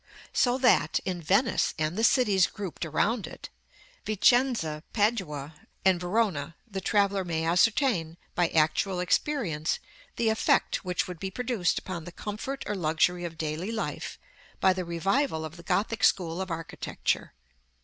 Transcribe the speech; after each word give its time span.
So 0.33 0.57
that, 0.57 0.99
in 1.05 1.21
Venice, 1.21 1.75
and 1.77 1.95
the 1.95 2.03
cities 2.03 2.47
grouped 2.47 2.87
around 2.87 3.27
it, 3.27 3.49
Vicenza, 4.03 4.81
Padua, 4.93 5.53
and 5.85 5.99
Verona, 5.99 6.55
the 6.67 6.81
traveller 6.81 7.23
may 7.23 7.45
ascertain, 7.45 8.17
by 8.33 8.47
actual 8.49 8.99
experience, 8.99 9.77
the 10.15 10.29
effect 10.29 10.77
which 10.83 11.07
would 11.07 11.19
be 11.19 11.29
produced 11.29 11.77
upon 11.77 12.05
the 12.05 12.11
comfort 12.11 12.63
or 12.65 12.73
luxury 12.73 13.25
of 13.25 13.37
daily 13.37 13.71
life 13.71 14.17
by 14.59 14.73
the 14.73 14.85
revival 14.85 15.45
of 15.45 15.55
the 15.55 15.61
Gothic 15.61 16.03
school 16.03 16.41
of 16.41 16.49
architecture. 16.49 17.33